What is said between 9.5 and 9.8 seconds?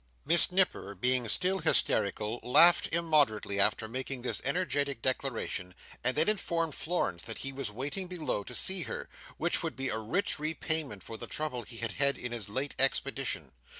would